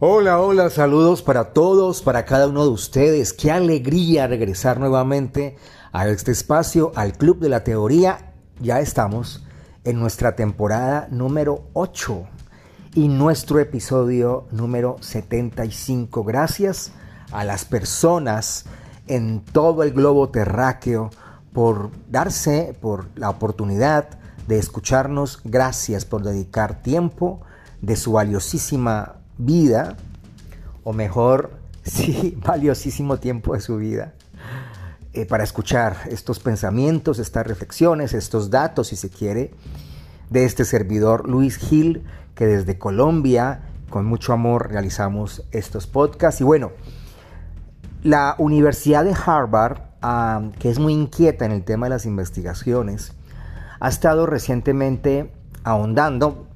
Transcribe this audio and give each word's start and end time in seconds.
Hola, 0.00 0.40
hola, 0.40 0.70
saludos 0.70 1.22
para 1.22 1.52
todos, 1.52 2.02
para 2.02 2.24
cada 2.24 2.48
uno 2.48 2.64
de 2.64 2.70
ustedes. 2.70 3.32
Qué 3.32 3.52
alegría 3.52 4.26
regresar 4.26 4.80
nuevamente 4.80 5.56
a 5.92 6.08
este 6.08 6.32
espacio, 6.32 6.90
al 6.96 7.12
Club 7.12 7.38
de 7.38 7.48
la 7.48 7.62
Teoría. 7.62 8.32
Ya 8.60 8.80
estamos 8.80 9.46
en 9.84 10.00
nuestra 10.00 10.34
temporada 10.34 11.06
número 11.12 11.68
8 11.74 12.26
y 12.94 13.06
nuestro 13.06 13.60
episodio 13.60 14.48
número 14.50 14.96
75. 14.98 16.24
Gracias 16.24 16.90
a 17.30 17.44
las 17.44 17.64
personas 17.64 18.64
en 19.06 19.44
todo 19.44 19.84
el 19.84 19.92
globo 19.92 20.28
terráqueo 20.28 21.10
por 21.52 21.90
darse, 22.10 22.76
por 22.80 23.06
la 23.14 23.30
oportunidad 23.30 24.18
de 24.48 24.58
escucharnos. 24.58 25.40
Gracias 25.44 26.04
por 26.04 26.24
dedicar 26.24 26.82
tiempo 26.82 27.42
de 27.80 27.94
su 27.94 28.10
valiosísima 28.10 29.20
vida, 29.38 29.96
o 30.82 30.92
mejor, 30.92 31.52
sí, 31.82 32.38
valiosísimo 32.44 33.18
tiempo 33.18 33.54
de 33.54 33.60
su 33.60 33.76
vida, 33.76 34.14
eh, 35.12 35.26
para 35.26 35.44
escuchar 35.44 35.96
estos 36.10 36.40
pensamientos, 36.40 37.18
estas 37.18 37.46
reflexiones, 37.46 38.14
estos 38.14 38.50
datos, 38.50 38.88
si 38.88 38.96
se 38.96 39.10
quiere, 39.10 39.52
de 40.30 40.44
este 40.44 40.64
servidor 40.64 41.28
Luis 41.28 41.56
Gil, 41.56 42.04
que 42.34 42.46
desde 42.46 42.78
Colombia, 42.78 43.60
con 43.90 44.06
mucho 44.06 44.32
amor, 44.32 44.70
realizamos 44.70 45.44
estos 45.52 45.86
podcasts. 45.86 46.40
Y 46.40 46.44
bueno, 46.44 46.72
la 48.02 48.34
Universidad 48.38 49.04
de 49.04 49.14
Harvard, 49.14 49.78
ah, 50.02 50.50
que 50.58 50.68
es 50.68 50.78
muy 50.78 50.92
inquieta 50.92 51.44
en 51.44 51.52
el 51.52 51.62
tema 51.62 51.86
de 51.86 51.90
las 51.90 52.06
investigaciones, 52.06 53.12
ha 53.78 53.88
estado 53.88 54.26
recientemente 54.26 55.32
ahondando, 55.62 56.48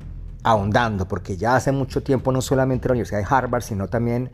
ahondando, 0.43 1.09
porque 1.09 1.37
ya 1.37 1.57
hace 1.57 1.73
mucho 1.73 2.03
tiempo 2.03 2.33
no 2.33 2.41
solamente 2.41 2.89
la 2.89 2.93
Universidad 2.93 3.21
de 3.21 3.27
Harvard, 3.29 3.63
sino 3.63 3.89
también 3.89 4.31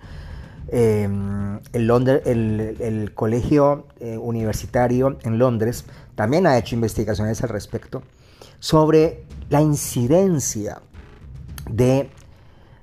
em, 0.68 1.58
el, 1.72 2.76
el, 2.80 3.14
Colegio 3.14 3.86
eh, 4.00 4.16
Universitario 4.16 5.18
en 5.22 5.38
Londres 5.38 5.84
también 6.14 6.46
ha 6.46 6.56
hecho 6.56 6.74
investigaciones 6.74 7.42
al 7.42 7.48
respecto 7.48 8.02
sobre 8.60 9.24
la 9.50 9.60
incidencia 9.60 10.80
de 11.68 12.10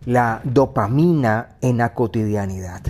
la 0.06 0.42
dopamina 0.44 1.58
en 1.62 1.78
la 1.78 1.94
cotidianidad. 1.94 2.82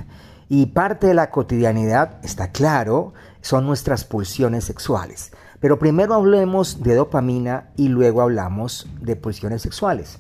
Y 0.50 0.68
parte 0.68 1.08
de 1.08 1.14
la 1.14 1.30
cotidianidad, 1.30 2.20
está 2.24 2.52
claro, 2.52 3.14
son 3.42 3.66
nuestras 3.66 4.04
pulsiones 4.04 4.66
sexuales. 4.66 5.32
Pero 5.62 5.80
primero 5.80 6.16
hablemos 6.16 6.82
de 6.84 6.96
dopamina 6.96 7.70
y 7.78 7.88
luego 7.88 8.22
hablamos 8.22 8.90
de 9.00 9.16
pulsiones 9.16 9.62
sexuales. 9.62 10.20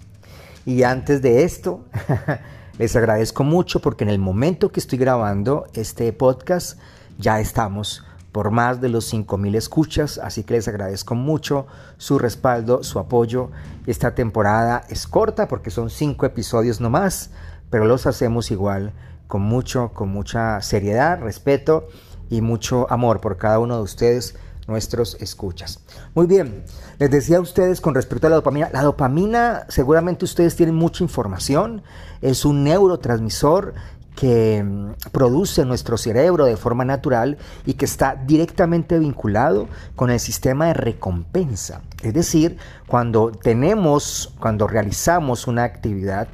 Y 0.65 0.83
antes 0.83 1.21
de 1.21 1.43
esto, 1.43 1.85
les 2.77 2.95
agradezco 2.95 3.43
mucho 3.43 3.79
porque 3.79 4.03
en 4.03 4.09
el 4.09 4.19
momento 4.19 4.71
que 4.71 4.79
estoy 4.79 4.99
grabando 4.99 5.65
este 5.73 6.13
podcast 6.13 6.79
ya 7.17 7.39
estamos 7.39 8.03
por 8.31 8.51
más 8.51 8.79
de 8.79 8.89
los 8.89 9.13
5.000 9.13 9.55
escuchas, 9.55 10.17
así 10.17 10.43
que 10.43 10.53
les 10.53 10.67
agradezco 10.67 11.15
mucho 11.15 11.67
su 11.97 12.17
respaldo, 12.17 12.83
su 12.83 12.99
apoyo. 12.99 13.49
Esta 13.87 14.15
temporada 14.15 14.83
es 14.89 15.07
corta 15.07 15.47
porque 15.47 15.69
son 15.69 15.89
5 15.89 16.25
episodios 16.25 16.79
nomás, 16.79 17.31
pero 17.69 17.85
los 17.85 18.05
hacemos 18.05 18.51
igual, 18.51 18.93
con 19.27 19.41
mucho, 19.41 19.91
con 19.93 20.09
mucha 20.09 20.61
seriedad, 20.61 21.19
respeto 21.21 21.87
y 22.29 22.41
mucho 22.41 22.89
amor 22.89 23.19
por 23.19 23.37
cada 23.37 23.59
uno 23.59 23.77
de 23.77 23.83
ustedes 23.83 24.37
nuestros 24.71 25.15
escuchas. 25.19 25.79
Muy 26.15 26.25
bien, 26.25 26.63
les 26.97 27.11
decía 27.11 27.37
a 27.37 27.41
ustedes 27.41 27.81
con 27.81 27.93
respecto 27.93 28.27
a 28.27 28.29
la 28.29 28.37
dopamina, 28.37 28.69
la 28.73 28.81
dopamina 28.81 29.65
seguramente 29.69 30.25
ustedes 30.25 30.55
tienen 30.55 30.75
mucha 30.75 31.03
información, 31.03 31.83
es 32.21 32.45
un 32.45 32.63
neurotransmisor 32.63 33.73
que 34.15 34.63
mm, 34.63 35.09
produce 35.11 35.65
nuestro 35.65 35.97
cerebro 35.97 36.45
de 36.45 36.57
forma 36.57 36.85
natural 36.85 37.37
y 37.65 37.73
que 37.73 37.85
está 37.85 38.15
directamente 38.15 38.99
vinculado 38.99 39.67
con 39.95 40.09
el 40.09 40.19
sistema 40.19 40.67
de 40.67 40.73
recompensa. 40.73 41.81
Es 42.03 42.13
decir, 42.13 42.57
cuando 42.87 43.31
tenemos, 43.31 44.33
cuando 44.39 44.67
realizamos 44.67 45.47
una 45.47 45.63
actividad 45.63 46.27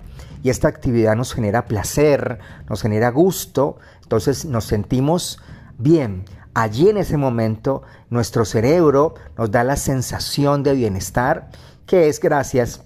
y 0.43 0.49
esta 0.49 0.67
actividad 0.67 1.15
nos 1.15 1.33
genera 1.33 1.65
placer, 1.65 2.39
nos 2.69 2.81
genera 2.81 3.09
gusto, 3.09 3.77
entonces 4.03 4.45
nos 4.45 4.65
sentimos 4.65 5.39
bien. 5.77 6.25
Allí 6.57 6.89
en 6.89 6.97
ese 6.97 7.17
momento 7.17 7.83
nuestro 8.09 8.43
cerebro 8.43 9.13
nos 9.37 9.51
da 9.51 9.63
la 9.63 9.75
sensación 9.75 10.63
de 10.63 10.73
bienestar 10.73 11.49
que 11.85 12.09
es 12.09 12.19
gracias 12.19 12.81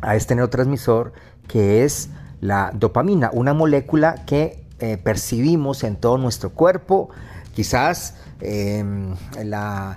a 0.00 0.16
este 0.16 0.34
neurotransmisor 0.34 1.12
que 1.46 1.84
es 1.84 2.08
la 2.40 2.72
dopamina, 2.74 3.30
una 3.32 3.54
molécula 3.54 4.24
que 4.26 4.64
eh, 4.80 4.96
percibimos 4.96 5.84
en 5.84 5.94
todo 5.94 6.18
nuestro 6.18 6.50
cuerpo. 6.50 7.10
Quizás 7.54 8.16
em, 8.40 9.14
la, 9.44 9.96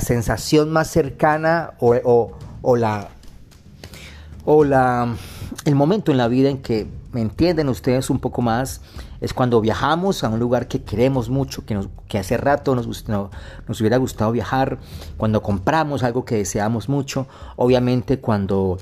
sensación 0.00 0.72
más 0.72 0.90
cercana 0.90 1.74
o, 1.78 2.32
o, 2.62 2.76
la, 2.76 3.10
o 4.44 4.64
la, 4.64 5.14
el 5.64 5.76
momento 5.76 6.10
en 6.10 6.18
la 6.18 6.26
vida 6.26 6.48
en 6.48 6.62
que 6.62 6.88
me 7.12 7.20
entienden 7.20 7.68
ustedes 7.68 8.10
un 8.10 8.18
poco 8.18 8.42
más 8.42 8.80
es 9.20 9.34
cuando 9.34 9.60
viajamos 9.60 10.24
a 10.24 10.28
un 10.28 10.38
lugar 10.38 10.68
que 10.68 10.82
queremos 10.82 11.28
mucho, 11.28 11.64
que, 11.64 11.74
nos, 11.74 11.88
hace 12.14 12.36
rato 12.36 12.74
nos, 12.74 12.86
nos 13.08 13.80
hubiera 13.80 13.96
gustado 13.96 14.32
viajar, 14.32 14.78
cuando 15.16 15.42
compramos 15.42 16.02
algo 16.02 16.24
que 16.24 16.36
deseamos 16.36 16.88
mucho, 16.88 17.26
obviamente 17.56 18.18
cuando, 18.18 18.78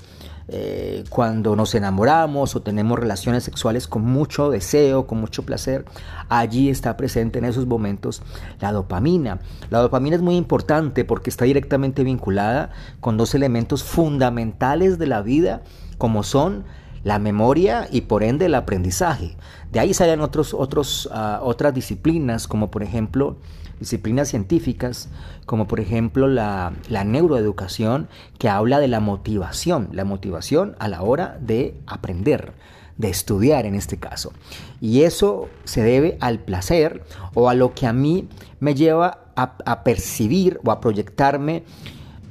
eh, 0.49 1.05
cuando 1.11 1.57
nos 1.57 1.75
enamoramos 1.75 2.55
o 2.55 2.63
tenemos 2.63 2.99
relaciones 2.99 3.45
sexuales 3.45 3.89
con 3.89 4.03
mucho 4.03 4.51
deseo, 4.51 5.07
con 5.07 5.21
mucho 5.21 5.45
placer, 5.45 5.85
allí 6.29 6.69
está 6.69 6.97
presente 6.97 7.39
en 7.39 7.47
esos 7.47 7.67
momentos 7.67 8.23
la 8.61 8.73
dopamina. 8.73 9.41
La 9.71 9.81
dopamina 9.81 10.17
es 10.17 10.23
muy 10.23 10.37
importante 10.37 11.05
porque 11.05 11.31
está 11.31 11.47
directamente 11.47 12.05
vinculada 12.05 12.71
con 13.01 13.17
dos 13.17 13.35
elementos 13.35 13.83
fundamentales 13.83 14.99
de 14.99 15.07
la 15.07 15.23
vida, 15.23 15.63
como 15.99 16.23
son 16.23 16.65
la 17.05 17.19
memoria 17.19 17.89
y 17.91 18.03
por 18.03 18.23
ende 18.23 18.47
el 18.47 18.55
aprendizaje. 18.55 19.37
De 19.73 19.81
ahí 19.81 19.95
salen 19.95 20.21
otros, 20.21 20.55
otros, 20.55 21.09
ah, 21.13 21.41
otras 21.43 21.75
disciplinas, 21.75 22.49
como 22.49 22.71
por 22.71 22.83
ejemplo 22.83 23.37
disciplinas 23.79 24.29
científicas, 24.29 25.09
como 25.47 25.69
por 25.69 25.81
ejemplo 25.81 26.27
la, 26.27 26.73
la, 26.89 27.05
neuroeducación, 27.05 28.09
que 28.39 28.49
habla 28.49 28.81
de 28.81 28.89
la 28.89 29.01
motivación, 29.01 29.91
la 29.93 30.05
motivación 30.05 30.75
a 30.81 30.89
la 30.89 31.03
hora 31.03 31.39
de 31.41 31.81
aprender, 31.87 32.55
de 32.97 33.09
estudiar 33.09 33.67
en 33.67 33.77
este 33.77 33.99
caso. 33.99 34.33
Y 34.81 35.03
eso 35.03 35.49
se 35.65 35.83
debe 35.83 36.19
al 36.21 36.41
placer 36.41 37.05
o 37.35 37.49
a 37.49 37.55
lo 37.55 37.75
que 37.75 37.87
a 37.87 37.93
mí 37.93 38.29
me 38.59 38.75
lleva 38.75 39.27
a, 39.37 39.55
a 39.65 39.85
percibir 39.85 40.61
o 40.65 40.73
a 40.73 40.81
proyectarme 40.81 41.63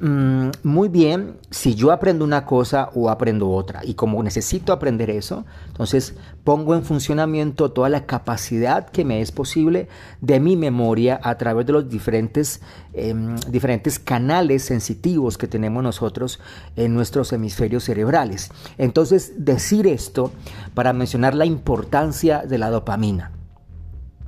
Mm, 0.00 0.50
muy 0.62 0.88
bien 0.88 1.38
si 1.50 1.74
yo 1.74 1.90
aprendo 1.90 2.24
una 2.24 2.44
cosa 2.44 2.90
o 2.94 3.10
aprendo 3.10 3.50
otra. 3.50 3.84
Y 3.84 3.94
como 3.94 4.22
necesito 4.22 4.72
aprender 4.72 5.10
eso, 5.10 5.44
entonces 5.66 6.14
pongo 6.44 6.76
en 6.76 6.84
funcionamiento 6.84 7.72
toda 7.72 7.88
la 7.88 8.06
capacidad 8.06 8.88
que 8.90 9.04
me 9.04 9.20
es 9.20 9.32
posible 9.32 9.88
de 10.20 10.38
mi 10.38 10.56
memoria 10.56 11.18
a 11.22 11.36
través 11.36 11.66
de 11.66 11.72
los 11.72 11.88
diferentes, 11.88 12.60
em, 12.92 13.34
diferentes 13.50 13.98
canales 13.98 14.62
sensitivos 14.62 15.36
que 15.36 15.48
tenemos 15.48 15.82
nosotros 15.82 16.38
en 16.76 16.94
nuestros 16.94 17.32
hemisferios 17.32 17.84
cerebrales. 17.84 18.50
Entonces, 18.78 19.32
decir 19.44 19.88
esto 19.88 20.30
para 20.74 20.92
mencionar 20.92 21.34
la 21.34 21.44
importancia 21.44 22.42
de 22.46 22.58
la 22.58 22.70
dopamina. 22.70 23.32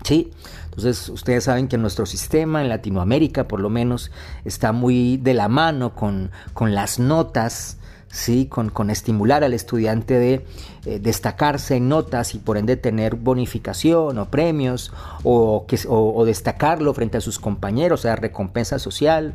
¿Sí? 0.05 0.33
Entonces, 0.71 1.09
ustedes 1.09 1.45
saben 1.45 1.69
que 1.69 1.77
nuestro 1.79 2.07
sistema 2.07 2.63
en 2.63 2.69
Latinoamérica, 2.69 3.49
por 3.49 3.61
lo 3.61 3.69
menos, 3.69 4.11
está 4.45 4.73
muy 4.73 5.17
de 5.17 5.35
la 5.35 5.49
mano 5.49 5.95
con, 5.95 6.31
las 6.61 6.99
notas, 6.99 7.77
¿sí? 8.09 8.47
Con, 8.47 8.71
con, 8.71 8.89
estimular 8.89 9.43
al 9.43 9.53
estudiante 9.53 10.15
de 10.15 10.47
eh, 10.87 11.01
destacarse 11.01 11.77
en 11.77 11.89
notas 11.89 12.35
y 12.35 12.39
por 12.39 12.57
ende 12.57 12.77
tener 12.77 13.17
bonificación 13.17 14.17
o 14.17 14.31
premios 14.31 14.93
o, 15.25 15.67
que, 15.67 15.79
o, 15.89 16.25
destacarlo 16.25 16.95
frente 16.95 17.19
a 17.19 17.21
sus 17.21 17.39
compañeros, 17.39 18.01
o 18.01 18.03
sea, 18.05 18.17
recompensa 18.17 18.79
social. 18.79 19.35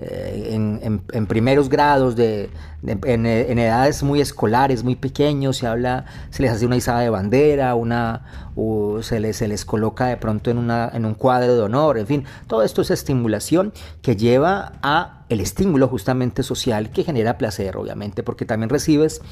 Eh, 0.00 0.50
en, 0.52 1.26
primeros 1.26 1.68
grados, 1.68 2.16
de, 2.16 2.50
en, 2.86 3.26
edades 3.26 4.02
muy 4.02 4.20
escolares, 4.20 4.84
muy 4.84 4.96
pequeños, 4.96 5.58
se 5.58 5.66
habla, 5.66 6.04
se 6.30 6.42
les 6.42 6.52
hace 6.52 6.66
una 6.66 6.76
izada 6.76 7.00
de 7.00 7.10
bandera, 7.10 7.74
una, 7.74 8.22
se, 9.02 9.20
les, 9.20 9.36
se 9.36 9.48
les 9.48 9.64
coloca 9.64 10.06
de 10.06 10.16
pronto 10.16 10.50
en, 10.50 10.58
una, 10.58 10.90
en 10.92 11.04
un 11.04 11.14
cuadro 11.14 11.54
de 11.54 11.62
honor, 11.62 11.98
en 11.98 12.06
fin, 12.06 12.24
todo 12.46 12.62
esto 12.62 12.82
es 12.82 12.90
estimulación 12.90 13.72
que 14.02 14.16
lleva 14.16 14.72
a 14.82 15.24
el 15.28 15.40
estímulo 15.40 15.88
justamente 15.88 16.42
social 16.42 16.90
que 16.90 17.02
genera 17.02 17.38
placer, 17.38 17.76
obviamente, 17.76 18.22
porque 18.22 18.44
también 18.44 18.68
recibes 18.68 19.22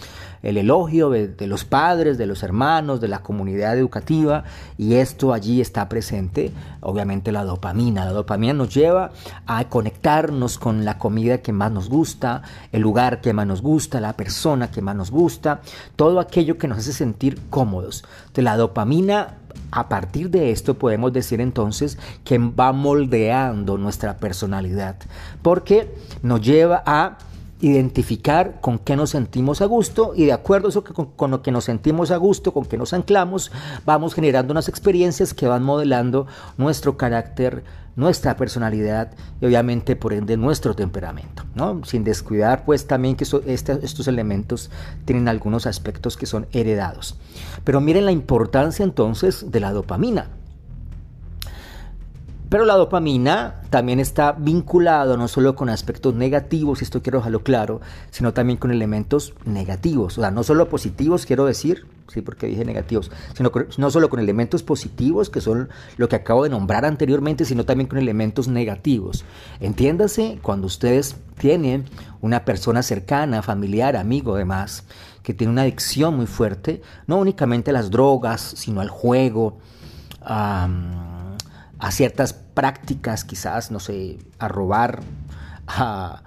el 0.42 0.56
elogio 0.56 1.10
de, 1.10 1.46
los 1.46 1.64
padres, 1.64 2.18
de 2.18 2.26
los 2.26 2.42
hermanos, 2.42 3.00
de 3.00 3.08
la 3.08 3.22
comunidad 3.22 3.76
educativa, 3.76 4.44
y 4.76 4.94
esto 4.94 5.32
allí 5.32 5.60
está 5.60 5.88
presente, 5.88 6.52
obviamente, 6.80 7.30
la 7.30 7.44
dopamina. 7.44 8.04
La 8.04 8.12
dopamina 8.12 8.52
nos 8.52 8.74
lleva 8.74 9.12
a 9.46 9.68
conectarnos 9.68 10.58
con 10.58 10.84
la 10.84 10.98
comida 10.98 11.38
que 11.38 11.52
más 11.52 11.70
nos 11.70 11.88
gusta, 11.88 12.42
el 12.72 12.82
lugar 12.82 13.20
que 13.20 13.32
más 13.32 13.41
nos 13.44 13.62
gusta, 13.62 14.00
la 14.00 14.16
persona 14.16 14.70
que 14.70 14.82
más 14.82 14.96
nos 14.96 15.10
gusta, 15.10 15.60
todo 15.96 16.20
aquello 16.20 16.58
que 16.58 16.68
nos 16.68 16.78
hace 16.78 16.92
sentir 16.92 17.40
cómodos. 17.50 18.04
De 18.34 18.42
la 18.42 18.56
dopamina 18.56 19.36
a 19.70 19.88
partir 19.88 20.30
de 20.30 20.50
esto 20.50 20.74
podemos 20.74 21.12
decir 21.12 21.40
entonces 21.40 21.98
que 22.24 22.38
va 22.38 22.72
moldeando 22.72 23.78
nuestra 23.78 24.16
personalidad, 24.18 24.96
porque 25.40 25.94
nos 26.22 26.42
lleva 26.42 26.82
a 26.84 27.18
identificar 27.62 28.60
con 28.60 28.78
qué 28.78 28.96
nos 28.96 29.10
sentimos 29.10 29.62
a 29.62 29.66
gusto 29.66 30.12
y 30.16 30.26
de 30.26 30.32
acuerdo 30.32 30.66
a 30.66 30.70
eso 30.70 30.84
con, 30.84 31.06
con, 31.06 31.30
lo 31.30 31.42
que 31.42 31.52
nos 31.52 31.64
sentimos 31.64 32.10
a 32.10 32.16
gusto, 32.16 32.52
con 32.52 32.66
qué 32.66 32.76
nos 32.76 32.92
anclamos, 32.92 33.52
vamos 33.86 34.14
generando 34.14 34.50
unas 34.50 34.68
experiencias 34.68 35.32
que 35.32 35.46
van 35.46 35.62
modelando 35.62 36.26
nuestro 36.58 36.96
carácter, 36.96 37.62
nuestra 37.94 38.36
personalidad 38.36 39.12
y 39.40 39.46
obviamente 39.46 39.94
por 39.94 40.12
ende 40.12 40.36
nuestro 40.36 40.74
temperamento, 40.74 41.44
¿no? 41.54 41.84
Sin 41.84 42.02
descuidar 42.02 42.64
pues 42.64 42.88
también 42.88 43.14
que 43.14 43.24
estos 43.24 44.08
elementos 44.08 44.70
tienen 45.04 45.28
algunos 45.28 45.66
aspectos 45.66 46.16
que 46.16 46.26
son 46.26 46.48
heredados. 46.52 47.16
Pero 47.62 47.80
miren 47.80 48.06
la 48.06 48.12
importancia 48.12 48.82
entonces 48.82 49.52
de 49.52 49.60
la 49.60 49.72
dopamina. 49.72 50.26
Pero 52.52 52.66
la 52.66 52.74
dopamina 52.74 53.62
también 53.70 53.98
está 53.98 54.32
vinculado 54.32 55.16
no 55.16 55.26
solo 55.26 55.56
con 55.56 55.70
aspectos 55.70 56.14
negativos, 56.14 56.82
esto 56.82 57.00
quiero 57.00 57.20
dejarlo 57.20 57.42
claro, 57.42 57.80
sino 58.10 58.34
también 58.34 58.58
con 58.58 58.70
elementos 58.70 59.32
negativos. 59.46 60.18
O 60.18 60.20
sea, 60.20 60.30
no 60.30 60.42
solo 60.42 60.68
positivos, 60.68 61.24
quiero 61.24 61.46
decir, 61.46 61.86
sí, 62.08 62.20
porque 62.20 62.48
dije 62.48 62.66
negativos, 62.66 63.10
sino 63.34 63.50
no 63.78 63.90
solo 63.90 64.10
con 64.10 64.20
elementos 64.20 64.62
positivos, 64.62 65.30
que 65.30 65.40
son 65.40 65.70
lo 65.96 66.10
que 66.10 66.16
acabo 66.16 66.44
de 66.44 66.50
nombrar 66.50 66.84
anteriormente, 66.84 67.46
sino 67.46 67.64
también 67.64 67.88
con 67.88 67.98
elementos 67.98 68.48
negativos. 68.48 69.24
Entiéndase 69.60 70.38
cuando 70.42 70.66
ustedes 70.66 71.16
tienen 71.38 71.86
una 72.20 72.44
persona 72.44 72.82
cercana, 72.82 73.40
familiar, 73.40 73.96
amigo, 73.96 74.36
demás, 74.36 74.84
que 75.22 75.32
tiene 75.32 75.54
una 75.54 75.62
adicción 75.62 76.16
muy 76.16 76.26
fuerte, 76.26 76.82
no 77.06 77.16
únicamente 77.16 77.70
a 77.70 77.72
las 77.72 77.90
drogas, 77.90 78.42
sino 78.42 78.82
al 78.82 78.90
juego, 78.90 79.56
a 80.20 80.68
ciertas 81.90 82.32
prácticas, 82.32 83.24
quizás, 83.24 83.70
no 83.70 83.80
sé, 83.80 84.18
a 84.38 84.48
robar, 84.48 85.00
a, 85.66 86.22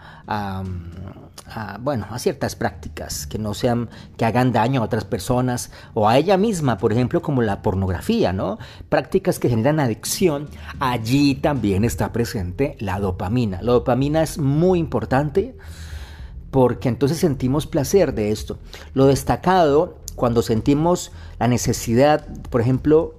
bueno, 1.79 2.07
a 2.09 2.19
ciertas 2.19 2.55
prácticas 2.55 3.27
que 3.27 3.37
no 3.37 3.53
sean, 3.53 3.89
que 4.17 4.25
hagan 4.25 4.51
daño 4.51 4.81
a 4.81 4.85
otras 4.85 5.05
personas 5.05 5.71
o 5.93 6.09
a 6.09 6.17
ella 6.17 6.37
misma, 6.37 6.77
por 6.77 6.91
ejemplo, 6.91 7.21
como 7.21 7.41
la 7.41 7.61
pornografía, 7.61 8.33
¿no? 8.33 8.57
Prácticas 8.89 9.39
que 9.39 9.49
generan 9.49 9.79
adicción, 9.79 10.49
allí 10.79 11.35
también 11.35 11.85
está 11.85 12.11
presente 12.11 12.75
la 12.79 12.99
dopamina. 12.99 13.61
La 13.61 13.73
dopamina 13.73 14.23
es 14.23 14.37
muy 14.37 14.79
importante 14.79 15.55
porque 16.49 16.89
entonces 16.89 17.19
sentimos 17.19 17.67
placer 17.67 18.13
de 18.13 18.31
esto. 18.31 18.57
Lo 18.93 19.05
destacado 19.05 19.99
cuando 20.15 20.41
sentimos 20.41 21.11
la 21.37 21.47
necesidad, 21.47 22.25
por 22.49 22.61
ejemplo, 22.61 23.15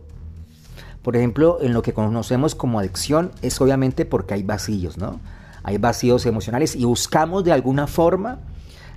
por 1.07 1.17
ejemplo, 1.17 1.59
en 1.61 1.73
lo 1.73 1.83
que 1.83 1.93
conocemos 1.93 2.57
como 2.57 2.81
adicción 2.81 3.31
es 3.41 3.61
obviamente 3.61 4.07
porque 4.07 4.35
hay 4.35 4.43
vacíos, 4.43 4.99
¿no? 4.99 5.21
Hay 5.63 5.79
vacíos 5.79 6.27
emocionales 6.27 6.75
y 6.75 6.85
buscamos 6.85 7.45
de 7.45 7.53
alguna 7.53 7.87
forma, 7.87 8.41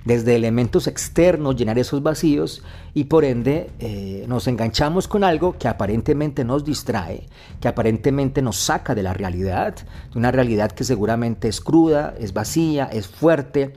desde 0.04 0.34
elementos 0.34 0.88
externos, 0.88 1.54
llenar 1.54 1.78
esos 1.78 2.02
vacíos 2.02 2.64
y 2.94 3.04
por 3.04 3.24
ende 3.24 3.70
eh, 3.78 4.24
nos 4.26 4.48
enganchamos 4.48 5.06
con 5.06 5.22
algo 5.22 5.56
que 5.56 5.68
aparentemente 5.68 6.44
nos 6.44 6.64
distrae, 6.64 7.28
que 7.60 7.68
aparentemente 7.68 8.42
nos 8.42 8.56
saca 8.56 8.96
de 8.96 9.04
la 9.04 9.14
realidad, 9.14 9.76
de 10.12 10.18
una 10.18 10.32
realidad 10.32 10.72
que 10.72 10.82
seguramente 10.82 11.46
es 11.46 11.60
cruda, 11.60 12.16
es 12.18 12.32
vacía, 12.32 12.86
es 12.92 13.06
fuerte, 13.06 13.72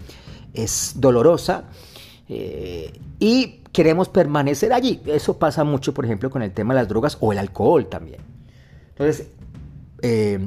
es 0.55 0.93
dolorosa. 0.95 1.65
Eh, 2.27 2.99
y 3.19 3.59
queremos 3.73 4.07
permanecer 4.07 4.71
allí. 4.71 5.01
Eso 5.05 5.37
pasa 5.37 5.65
mucho, 5.65 5.93
por 5.93 6.05
ejemplo, 6.05 6.29
con 6.29 6.41
el 6.41 6.51
tema 6.51 6.73
de 6.73 6.81
las 6.81 6.87
drogas 6.87 7.17
o 7.19 7.33
el 7.33 7.39
alcohol 7.39 7.87
también. 7.87 8.21
Entonces, 8.89 9.27
eh, 10.01 10.39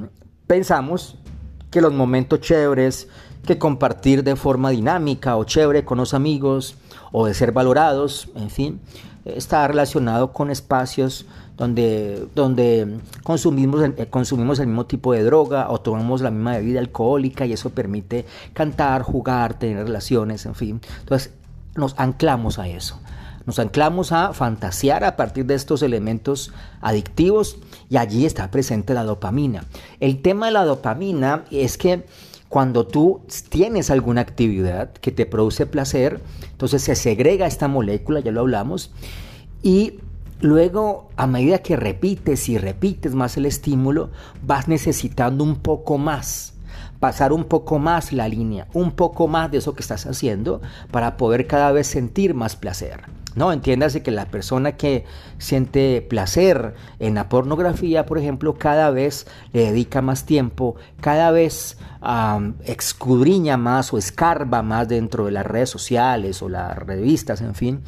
pensamos 0.46 1.18
que 1.70 1.80
los 1.80 1.92
momentos 1.92 2.40
chéveres, 2.40 3.08
que 3.44 3.58
compartir 3.58 4.24
de 4.24 4.36
forma 4.36 4.70
dinámica 4.70 5.36
o 5.36 5.44
chévere 5.44 5.84
con 5.84 5.98
los 5.98 6.14
amigos, 6.14 6.76
o 7.12 7.26
de 7.26 7.34
ser 7.34 7.52
valorados, 7.52 8.28
en 8.36 8.50
fin, 8.50 8.80
está 9.24 9.66
relacionado 9.66 10.32
con 10.32 10.50
espacios 10.50 11.26
donde, 11.56 12.28
donde 12.34 12.98
consumimos, 13.24 13.82
eh, 13.82 14.06
consumimos 14.08 14.60
el 14.60 14.68
mismo 14.68 14.86
tipo 14.86 15.12
de 15.12 15.24
droga 15.24 15.70
o 15.70 15.80
tomamos 15.80 16.20
la 16.20 16.30
misma 16.30 16.58
bebida 16.58 16.78
alcohólica 16.78 17.46
y 17.46 17.52
eso 17.52 17.70
permite 17.70 18.26
cantar, 18.52 19.02
jugar, 19.02 19.58
tener 19.58 19.84
relaciones, 19.84 20.44
en 20.46 20.54
fin. 20.54 20.80
Entonces 21.00 21.32
nos 21.76 21.94
anclamos 21.98 22.58
a 22.58 22.68
eso. 22.68 23.00
Nos 23.46 23.60
anclamos 23.60 24.10
a 24.10 24.32
fantasear 24.32 25.04
a 25.04 25.14
partir 25.14 25.46
de 25.46 25.54
estos 25.54 25.82
elementos 25.82 26.52
adictivos 26.80 27.58
y 27.88 27.96
allí 27.96 28.26
está 28.26 28.50
presente 28.50 28.92
la 28.92 29.04
dopamina. 29.04 29.64
El 30.00 30.20
tema 30.20 30.46
de 30.46 30.52
la 30.52 30.64
dopamina 30.64 31.44
es 31.52 31.78
que 31.78 32.04
cuando 32.48 32.86
tú 32.86 33.22
tienes 33.48 33.90
alguna 33.90 34.20
actividad 34.20 34.92
que 34.94 35.12
te 35.12 35.26
produce 35.26 35.66
placer, 35.66 36.20
entonces 36.50 36.82
se 36.82 36.96
segrega 36.96 37.46
esta 37.46 37.68
molécula, 37.68 38.20
ya 38.20 38.32
lo 38.32 38.40
hablamos, 38.40 38.90
y 39.62 40.00
luego 40.40 41.08
a 41.16 41.28
medida 41.28 41.58
que 41.58 41.76
repites 41.76 42.48
y 42.48 42.58
repites 42.58 43.14
más 43.14 43.36
el 43.36 43.46
estímulo, 43.46 44.10
vas 44.42 44.66
necesitando 44.66 45.44
un 45.44 45.56
poco 45.56 45.98
más 45.98 46.55
pasar 47.00 47.32
un 47.32 47.44
poco 47.44 47.78
más 47.78 48.12
la 48.12 48.28
línea, 48.28 48.66
un 48.72 48.92
poco 48.92 49.28
más 49.28 49.50
de 49.50 49.58
eso 49.58 49.74
que 49.74 49.82
estás 49.82 50.06
haciendo 50.06 50.60
para 50.90 51.16
poder 51.16 51.46
cada 51.46 51.72
vez 51.72 51.86
sentir 51.86 52.34
más 52.34 52.56
placer. 52.56 53.04
No, 53.36 53.52
entiéndase 53.52 54.02
que 54.02 54.10
la 54.10 54.24
persona 54.24 54.72
que 54.72 55.04
siente 55.36 56.00
placer 56.00 56.74
en 56.98 57.14
la 57.14 57.28
pornografía, 57.28 58.06
por 58.06 58.16
ejemplo, 58.16 58.54
cada 58.54 58.90
vez 58.90 59.26
le 59.52 59.66
dedica 59.66 60.00
más 60.00 60.24
tiempo, 60.24 60.76
cada 61.02 61.30
vez 61.30 61.76
um, 62.00 62.54
escudriña 62.64 63.58
más 63.58 63.92
o 63.92 63.98
escarba 63.98 64.62
más 64.62 64.88
dentro 64.88 65.26
de 65.26 65.32
las 65.32 65.44
redes 65.44 65.68
sociales 65.68 66.40
o 66.40 66.48
las 66.48 66.78
revistas, 66.78 67.42
en 67.42 67.54
fin, 67.54 67.82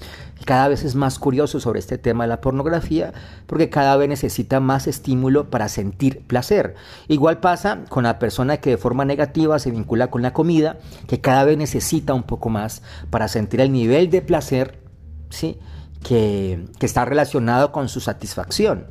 cada 0.45 0.69
vez 0.69 0.85
es 0.85 0.95
más 0.95 1.19
curioso 1.19 1.61
sobre 1.61 1.79
este 1.79 1.97
tema 1.97 2.25
de 2.25 2.29
la 2.29 2.43
pornografía 2.43 3.15
porque 3.47 3.71
cada 3.71 3.97
vez 3.97 4.09
necesita 4.11 4.61
más 4.61 4.87
estímulo 4.87 5.49
para 5.49 5.71
sentir 5.71 6.21
placer. 6.27 6.75
Igual 7.09 7.41
pasa 7.41 7.85
con 7.89 8.05
la 8.05 8.19
persona 8.19 8.59
que 8.59 8.71
de 8.71 8.77
forma 8.77 9.06
negativa 9.06 9.59
se 9.59 9.71
vincula 9.71 10.09
con 10.09 10.21
la 10.21 10.35
comida, 10.35 10.77
que 11.06 11.23
cada 11.23 11.45
vez 11.45 11.56
necesita 11.56 12.12
un 12.12 12.23
poco 12.23 12.50
más 12.50 12.83
para 13.09 13.29
sentir 13.29 13.62
el 13.62 13.73
nivel 13.73 14.11
de 14.11 14.21
placer 14.21 14.88
¿sí? 15.30 15.58
que, 16.02 16.64
está 16.80 17.04
relacionado 17.04 17.73
con 17.73 17.88
su 17.88 18.00
satisfacción, 18.00 18.87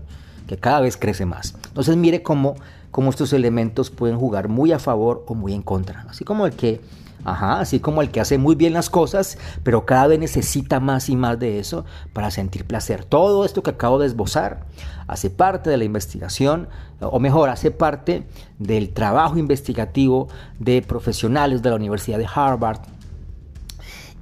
que 0.47 0.57
cada 0.57 0.81
vez 0.81 0.97
crece 0.97 1.25
más. 1.25 1.55
Entonces 1.67 1.95
mire 1.97 2.23
cómo, 2.23 2.55
cómo 2.91 3.09
estos 3.09 3.33
elementos 3.33 3.89
pueden 3.89 4.17
jugar 4.17 4.49
muy 4.49 4.71
a 4.71 4.79
favor 4.79 5.23
o 5.27 5.35
muy 5.35 5.53
en 5.53 5.61
contra. 5.61 6.05
Así 6.09 6.23
como 6.23 6.45
el 6.45 6.53
que 6.53 6.81
Ajá, 7.25 7.59
así 7.59 7.81
como 7.81 8.01
el 8.01 8.09
que 8.09 8.21
hace 8.21 8.37
muy 8.37 8.55
bien 8.55 8.71
las 8.71 8.89
cosas, 8.89 9.37
pero 9.63 9.85
cada 9.85 10.07
vez 10.07 10.17
necesita 10.17 10.79
más 10.79 11.09
y 11.09 11.17
más 11.17 11.37
de 11.37 11.59
eso 11.59 11.83
para 12.13 12.31
sentir 12.31 12.63
placer. 12.63 13.03
Todo 13.03 13.43
esto 13.43 13.63
que 13.63 13.71
acabo 13.71 13.99
de 13.99 14.05
esbozar 14.07 14.65
hace 15.07 15.29
parte 15.29 15.69
de 15.69 15.75
la 15.75 15.83
investigación, 15.83 16.69
o 17.01 17.19
mejor, 17.19 17.49
hace 17.49 17.69
parte 17.69 18.25
del 18.59 18.93
trabajo 18.93 19.37
investigativo 19.37 20.29
de 20.57 20.81
profesionales 20.81 21.61
de 21.61 21.69
la 21.69 21.75
Universidad 21.75 22.17
de 22.17 22.27
Harvard. 22.33 22.79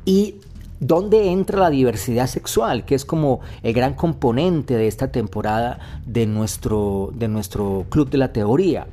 Y 0.04 0.40
¿Dónde 0.80 1.32
entra 1.32 1.60
la 1.60 1.70
diversidad 1.70 2.28
sexual? 2.28 2.84
Que 2.84 2.96
es 2.96 3.06
como 3.06 3.40
el 3.64 3.74
gran 3.74 3.94
componente 3.94 4.76
de 4.76 4.88
esta 4.88 5.10
temporada 5.10 5.80
de 6.06 6.26
nuestro, 6.26 7.12
de 7.14 7.30
nuestro 7.30 7.86
Club 7.90 8.10
de 8.10 8.18
la 8.18 8.34
Teoría. 8.34 8.88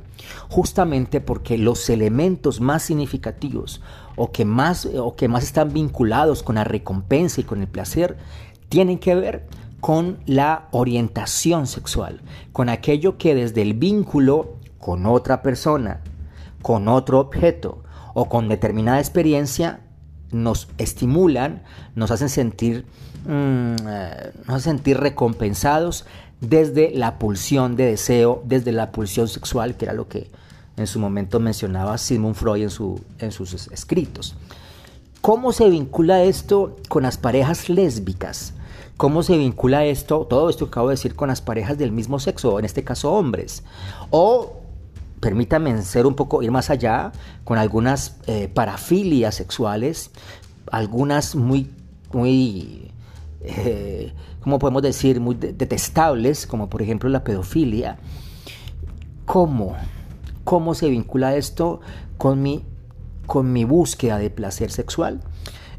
Justamente 0.49 1.19
porque 1.19 1.57
los 1.57 1.89
elementos 1.89 2.61
más 2.61 2.83
significativos 2.83 3.81
o 4.15 4.31
que 4.31 4.45
más, 4.45 4.85
o 4.85 5.15
que 5.15 5.27
más 5.27 5.43
están 5.43 5.73
vinculados 5.73 6.41
con 6.41 6.55
la 6.55 6.63
recompensa 6.63 7.41
y 7.41 7.43
con 7.43 7.61
el 7.61 7.67
placer 7.67 8.17
tienen 8.69 8.97
que 8.97 9.15
ver 9.15 9.47
con 9.81 10.19
la 10.25 10.69
orientación 10.71 11.67
sexual, 11.67 12.21
con 12.53 12.69
aquello 12.69 13.17
que 13.17 13.35
desde 13.35 13.61
el 13.61 13.73
vínculo 13.73 14.55
con 14.79 15.05
otra 15.05 15.41
persona, 15.41 15.99
con 16.61 16.87
otro 16.87 17.19
objeto 17.19 17.83
o 18.13 18.29
con 18.29 18.47
determinada 18.47 18.99
experiencia 18.99 19.81
nos 20.33 20.67
estimulan, 20.77 21.63
nos 21.95 22.11
hacen 22.11 22.29
sentir, 22.29 22.85
mm, 23.25 23.75
eh, 23.87 24.31
nos 24.45 24.57
hacen 24.57 24.77
sentir 24.77 24.97
recompensados 24.97 26.05
desde 26.41 26.91
la 26.91 27.19
pulsión 27.19 27.75
de 27.75 27.85
deseo, 27.85 28.43
desde 28.45 28.71
la 28.71 28.91
pulsión 28.91 29.27
sexual, 29.27 29.77
que 29.77 29.85
era 29.85 29.93
lo 29.93 30.07
que 30.07 30.29
en 30.75 30.87
su 30.87 30.99
momento 30.99 31.39
mencionaba 31.39 31.97
Sigmund 31.97 32.35
Freud 32.35 32.63
en, 32.63 32.69
su, 32.69 32.99
en 33.19 33.31
sus 33.31 33.53
escritos. 33.71 34.35
¿Cómo 35.21 35.53
se 35.53 35.69
vincula 35.69 36.23
esto 36.23 36.75
con 36.89 37.03
las 37.03 37.17
parejas 37.17 37.69
lésbicas? 37.69 38.53
¿Cómo 38.97 39.23
se 39.23 39.37
vincula 39.37 39.85
esto, 39.85 40.27
todo 40.29 40.49
esto 40.49 40.65
que 40.65 40.69
acabo 40.71 40.89
de 40.89 40.95
decir, 40.95 41.15
con 41.15 41.29
las 41.29 41.41
parejas 41.41 41.77
del 41.77 41.91
mismo 41.91 42.19
sexo, 42.19 42.59
en 42.59 42.65
este 42.65 42.83
caso 42.83 43.13
hombres? 43.13 43.63
O 44.09 44.62
permítame 45.23 45.81
ser 45.81 46.05
un 46.05 46.15
poco, 46.15 46.43
ir 46.43 46.51
más 46.51 46.69
allá, 46.69 47.13
con 47.45 47.57
algunas 47.57 48.17
eh, 48.27 48.49
parafilias 48.53 49.35
sexuales 49.35 50.11
algunas 50.73 51.35
muy, 51.35 51.69
muy, 52.11 52.91
eh, 53.41 54.11
¿cómo 54.41 54.57
podemos 54.57 54.81
decir? 54.81 55.19
Muy 55.19 55.35
detestables, 55.35 56.47
como 56.47 56.67
por 56.67 56.81
ejemplo 56.81 57.09
la 57.09 57.23
pedofilia. 57.23 57.99
¿Cómo? 59.25 59.75
¿Cómo 60.43 60.73
se 60.73 60.89
vincula 60.89 61.35
esto 61.35 61.79
con 62.17 62.41
mi, 62.41 62.65
con 63.27 63.53
mi 63.53 63.65
búsqueda 63.65 64.17
de 64.17 64.31
placer 64.31 64.71
sexual? 64.71 65.21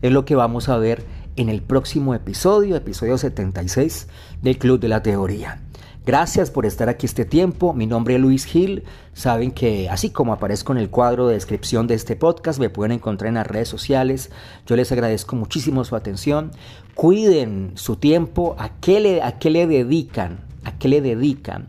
Es 0.00 0.12
lo 0.12 0.24
que 0.24 0.36
vamos 0.36 0.68
a 0.68 0.76
ver 0.76 1.04
en 1.34 1.48
el 1.48 1.60
próximo 1.60 2.14
episodio, 2.14 2.76
episodio 2.76 3.18
76 3.18 4.06
del 4.42 4.58
Club 4.58 4.78
de 4.78 4.88
la 4.88 5.02
Teoría. 5.02 5.63
Gracias 6.06 6.50
por 6.50 6.66
estar 6.66 6.90
aquí 6.90 7.06
este 7.06 7.24
tiempo. 7.24 7.72
Mi 7.72 7.86
nombre 7.86 8.16
es 8.16 8.20
Luis 8.20 8.44
Gil. 8.44 8.84
Saben 9.14 9.52
que 9.52 9.88
así 9.88 10.10
como 10.10 10.34
aparezco 10.34 10.72
en 10.72 10.78
el 10.78 10.90
cuadro 10.90 11.28
de 11.28 11.34
descripción 11.34 11.86
de 11.86 11.94
este 11.94 12.14
podcast, 12.14 12.60
me 12.60 12.68
pueden 12.68 12.92
encontrar 12.92 13.28
en 13.28 13.36
las 13.36 13.46
redes 13.46 13.68
sociales. 13.68 14.30
Yo 14.66 14.76
les 14.76 14.92
agradezco 14.92 15.34
muchísimo 15.34 15.82
su 15.82 15.96
atención. 15.96 16.50
Cuiden 16.94 17.72
su 17.76 17.96
tiempo. 17.96 18.54
¿A 18.58 18.78
qué 18.80 19.00
le, 19.00 19.22
a 19.22 19.38
qué 19.38 19.48
le 19.48 19.66
dedican? 19.66 20.40
¿A 20.64 20.76
qué 20.76 20.88
le 20.88 21.00
dedican? 21.00 21.68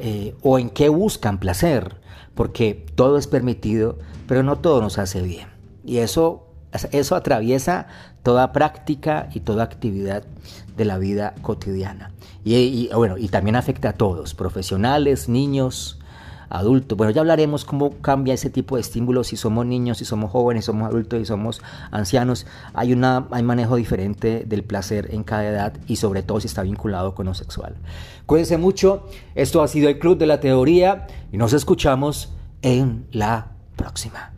Eh, 0.00 0.34
¿O 0.40 0.58
en 0.58 0.70
qué 0.70 0.88
buscan 0.88 1.38
placer? 1.38 1.96
Porque 2.34 2.86
todo 2.94 3.18
es 3.18 3.26
permitido, 3.26 3.98
pero 4.26 4.42
no 4.42 4.56
todo 4.56 4.80
nos 4.80 4.96
hace 4.96 5.20
bien. 5.20 5.48
Y 5.84 5.98
eso 5.98 6.47
eso 6.72 7.16
atraviesa 7.16 7.86
toda 8.22 8.52
práctica 8.52 9.28
y 9.34 9.40
toda 9.40 9.64
actividad 9.64 10.24
de 10.76 10.84
la 10.84 10.98
vida 10.98 11.34
cotidiana. 11.42 12.12
Y, 12.44 12.88
bueno, 12.94 13.18
y 13.18 13.28
también 13.28 13.56
afecta 13.56 13.90
a 13.90 13.92
todos, 13.92 14.34
profesionales, 14.34 15.28
niños, 15.28 15.98
adultos. 16.48 16.96
Bueno, 16.96 17.10
ya 17.10 17.20
hablaremos 17.20 17.64
cómo 17.64 17.98
cambia 18.00 18.34
ese 18.34 18.50
tipo 18.50 18.76
de 18.76 18.82
estímulos, 18.82 19.28
si 19.28 19.36
somos 19.36 19.66
niños, 19.66 19.98
si 19.98 20.04
somos 20.04 20.30
jóvenes, 20.30 20.64
si 20.64 20.66
somos 20.66 20.88
adultos, 20.88 21.18
si 21.18 21.24
somos 21.26 21.60
ancianos. 21.90 22.46
Hay, 22.74 22.92
una, 22.92 23.26
hay 23.30 23.42
manejo 23.42 23.76
diferente 23.76 24.44
del 24.46 24.64
placer 24.64 25.08
en 25.12 25.24
cada 25.24 25.46
edad 25.46 25.72
y 25.86 25.96
sobre 25.96 26.22
todo 26.22 26.40
si 26.40 26.46
está 26.46 26.62
vinculado 26.62 27.14
con 27.14 27.26
lo 27.26 27.34
sexual. 27.34 27.74
Cuídense 28.26 28.56
mucho, 28.56 29.06
esto 29.34 29.62
ha 29.62 29.68
sido 29.68 29.88
el 29.88 29.98
Club 29.98 30.18
de 30.18 30.26
la 30.26 30.40
Teoría 30.40 31.06
y 31.32 31.36
nos 31.36 31.52
escuchamos 31.52 32.32
en 32.62 33.06
la 33.12 33.48
próxima. 33.76 34.37